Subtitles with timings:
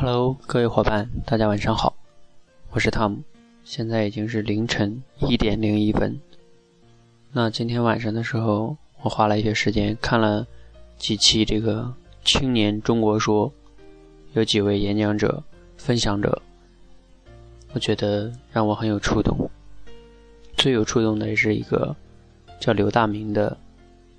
[0.00, 1.92] Hello，各位伙伴，大家晚上好，
[2.70, 3.20] 我是汤姆，
[3.64, 6.16] 现在已经是凌晨一点零一分。
[7.32, 10.46] 那今天晚上的时候，我花了一些时间看了
[10.98, 11.82] 几期这个
[12.24, 13.50] 《青年中国说》，
[14.34, 15.42] 有几位演讲者、
[15.76, 16.40] 分享者，
[17.72, 19.50] 我觉得让我很有触动。
[20.56, 21.96] 最有触动的是一个
[22.60, 23.58] 叫刘大明的，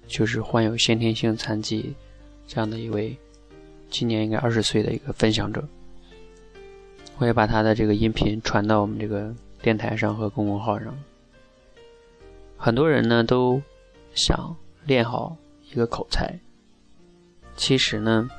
[0.10, 1.96] 就是患有先天性残疾
[2.46, 3.18] 这样的一位。
[3.90, 5.68] 今年应该二十岁的一个分享者，
[7.18, 10.96] 我也把他的这个音频传到我们这个电台上和公众号上。
[12.56, 13.62] 很多人呢都
[14.14, 15.36] 想练好
[15.72, 16.38] 一个口才，
[17.56, 18.30] 其实呢，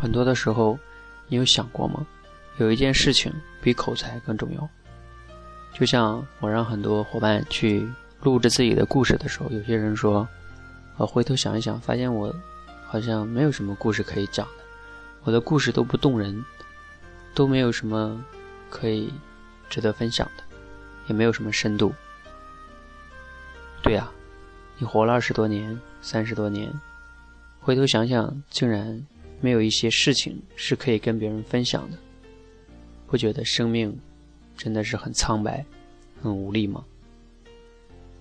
[0.00, 0.78] 很多的时候，
[1.28, 2.06] 你有想过吗？
[2.58, 3.32] 有一件事情
[3.62, 4.68] 比口才更重要。
[5.72, 7.88] 就像我让很多伙伴去
[8.22, 10.26] 录制自己的故事的时候，有些人说，
[10.96, 12.34] 我回头想一想，发现我。
[12.96, 14.64] 好像没有什么故事可以讲的，
[15.24, 16.42] 我的故事都不动人，
[17.34, 18.24] 都没有什么
[18.70, 19.12] 可以
[19.68, 20.42] 值得分享的，
[21.06, 21.92] 也没有什么深度。
[23.82, 24.10] 对呀，
[24.78, 26.72] 你活了二十多年、三十多年，
[27.60, 29.06] 回头想想，竟然
[29.42, 31.98] 没有一些事情是可以跟别人分享的，
[33.06, 33.94] 不觉得生命
[34.56, 35.62] 真的是很苍白、
[36.22, 36.82] 很无力吗？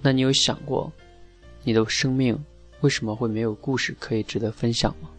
[0.02, 0.92] 那你有想过，
[1.64, 2.38] 你的生命？
[2.82, 5.10] 为什么会没有故事可以值得分享吗？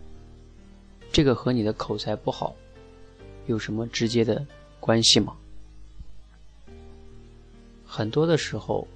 [1.11, 2.55] 这个和你的口才不好
[3.47, 4.45] 有什么直接的
[4.79, 5.35] 关系吗？
[7.85, 8.87] 很多的时候，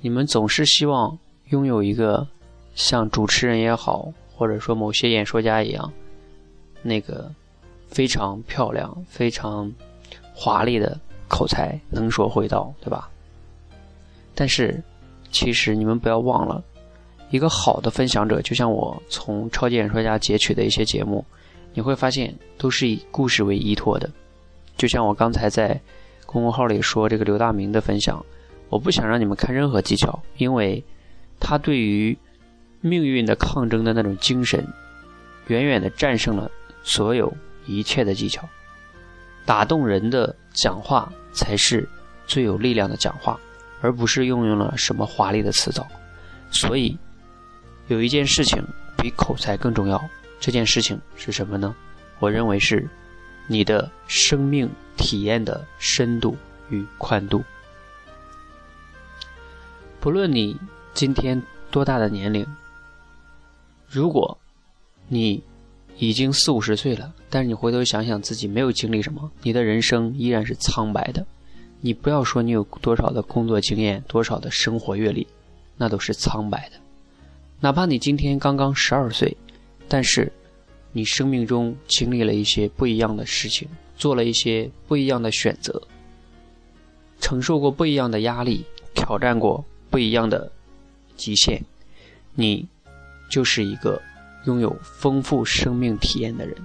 [0.00, 1.16] 你们总是希望
[1.50, 2.26] 拥有一个
[2.74, 5.90] 像主持人也好，或者说某些演说家一样，
[6.82, 7.32] 那个
[7.86, 9.72] 非常漂亮、非常
[10.34, 10.98] 华丽的
[11.28, 13.08] 口才，能说会道，对吧？
[14.34, 14.82] 但是。
[15.34, 16.62] 其实你们不要忘了，
[17.30, 21.24] 一个好的分享者，就像我从超级演说家截取的一些节目，
[21.72, 24.08] 你会发现都是以故事为依托的。
[24.76, 25.78] 就像我刚才在
[26.24, 28.24] 公众号里说这个刘大明的分享，
[28.68, 30.80] 我不想让你们看任何技巧，因为
[31.40, 32.16] 他对于
[32.80, 34.64] 命运的抗争的那种精神，
[35.48, 36.48] 远远的战胜了
[36.84, 37.32] 所有
[37.66, 38.48] 一切的技巧。
[39.44, 41.88] 打动人的讲话才是
[42.24, 43.36] 最有力量的讲话。
[43.84, 45.86] 而不是运用了什么华丽的辞藻，
[46.50, 46.96] 所以
[47.88, 48.64] 有一件事情
[48.96, 50.02] 比口才更重要。
[50.40, 51.76] 这件事情是什么呢？
[52.18, 52.88] 我认为是
[53.46, 56.34] 你的生命体验的深度
[56.70, 57.44] 与宽度。
[60.00, 60.58] 不论你
[60.94, 62.46] 今天多大的年龄，
[63.86, 64.38] 如果
[65.08, 65.44] 你
[65.98, 71.26] 已经四五十岁了，但是你回头想想自己没有经历什么，你的人生依然是苍白的。
[71.86, 75.26] 你不要说你有多少的工作经验，多少的生活阅历，
[75.76, 76.76] 那都是苍白的。
[77.60, 79.36] 哪怕你今天刚刚十二岁，
[79.86, 80.32] 但是
[80.92, 83.68] 你生命中经历了一些不一样的事情，
[83.98, 85.82] 做了一些不一样的选择，
[87.20, 88.64] 承受过不一样的压力，
[88.94, 90.50] 挑战过不一样的
[91.18, 91.62] 极限，
[92.34, 92.66] 你
[93.30, 94.00] 就是一个
[94.46, 96.56] 拥有丰富生命体验的人。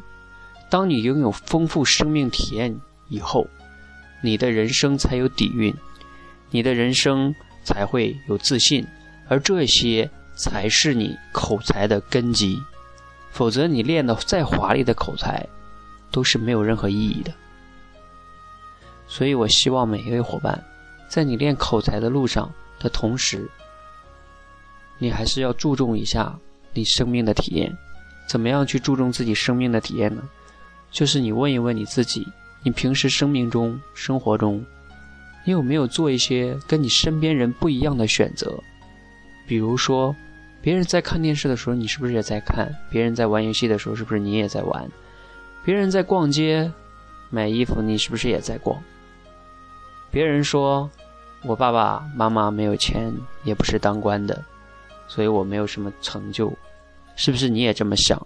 [0.69, 2.74] 当你拥有丰富生命体验
[3.09, 3.46] 以后，
[4.22, 5.74] 你的人生才有底蕴，
[6.52, 8.85] 你的人生才会有自信，
[9.28, 12.62] 而这些才是你口才的根基。
[13.31, 15.47] 否则，你练的再华丽的口才，
[16.12, 17.31] 都是没有任何意义的。
[19.07, 20.62] 所以我希望每一位伙伴，
[21.07, 23.47] 在你练口才的路上的同时，
[24.97, 26.38] 你还是要注重一下
[26.74, 27.72] 你生命的体验。
[28.28, 30.22] 怎么样去注重自己生命的体验呢？
[30.91, 32.28] 就是你问一问你自己。
[32.62, 34.64] 你平时生命中、生活中，
[35.46, 38.53] 你有没有做一些跟你身边人不一样的选择？
[39.47, 40.16] 比如说，
[40.62, 42.69] 别人在看电视的时候，你是不是也在看？
[42.92, 44.88] 别人在玩游戏的时候，是不是你也在玩？
[45.64, 46.72] 别人在逛街、
[47.30, 48.78] 买衣服，你是不是也在逛？
[50.12, 50.90] 别人说，
[51.44, 54.44] 我爸爸妈妈没有钱，也不是当官的，
[55.08, 56.51] 所以我没有什么成就，
[57.16, 58.22] 是不是你也这么想？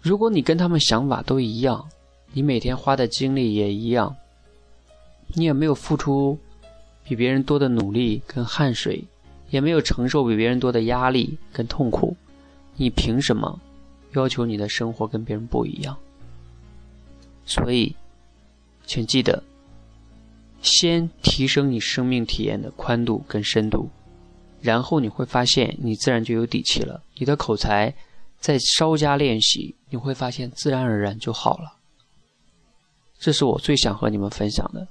[0.00, 1.86] 如果你跟他们想法都一样，
[2.38, 4.14] 你每天花的精力也一样，
[5.34, 6.38] 你也没有付出
[7.02, 9.02] 比别人多的努力跟汗水，
[9.50, 12.16] 也没有承受比别人多的压力跟痛苦，
[12.76, 13.60] 你凭什么
[14.12, 15.98] 要求你的生活跟别人不一样？
[17.44, 17.92] 所以，
[18.86, 19.42] 请记得，
[20.62, 23.90] 先提升你生命体验的宽度跟深度，
[24.60, 27.02] 然后你会发现，你自然就有底气了。
[27.16, 27.92] 你的口才
[28.38, 31.74] 再稍加练习，你会发现自然而然就好了。
[33.18, 34.86] 这是我最想和你们分享的，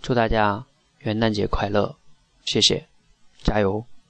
[0.00, 0.64] 祝大家
[1.00, 1.96] 元旦节快乐，
[2.44, 2.86] 谢谢，
[3.42, 3.84] 加油。